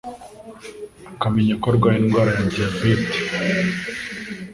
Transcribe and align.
akamenya 1.13 1.53
ko 1.61 1.65
arwaye 1.71 1.97
indwaara 1.99 2.31
ya 2.37 2.45
diabète 2.51 3.17